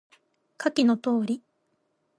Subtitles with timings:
[0.57, 1.43] 下記の通り